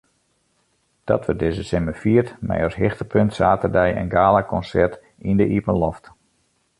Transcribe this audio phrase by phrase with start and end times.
[1.03, 4.93] Dat wurdt dizze simmer fierd mei as hichtepunt saterdei in galakonsert
[5.29, 6.05] yn de iepenloft.